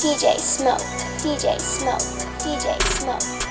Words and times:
DJ 0.00 0.38
Smoke, 0.38 0.80
DJ 1.20 1.60
Smoke, 1.60 2.00
DJ 2.40 2.72
Smoke, 2.96 3.49